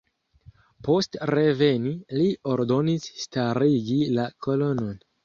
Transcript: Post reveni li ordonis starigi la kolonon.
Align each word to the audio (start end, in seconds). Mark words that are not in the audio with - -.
Post 0.85 1.17
reveni 1.31 1.91
li 2.21 2.25
ordonis 2.53 3.05
starigi 3.25 3.99
la 4.17 4.27
kolonon. 4.49 4.99